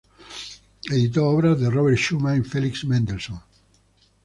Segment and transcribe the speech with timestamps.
[0.91, 3.39] Editó obras de Robert Schumann y Felix Mendelssohn.